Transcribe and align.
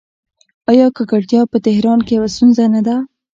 آیا 0.71 0.87
ککړتیا 0.97 1.41
په 1.51 1.57
تهران 1.65 1.99
کې 2.07 2.13
یوه 2.17 2.29
ستونزه 2.35 2.65
نه 2.73 2.81
ده؟ 2.87 2.95